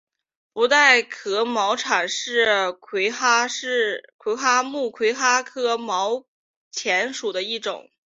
[0.51, 3.47] 不等壳毛蚶是魁蛤
[4.63, 6.25] 目魁蛤科毛
[6.73, 7.91] 蚶属的一种。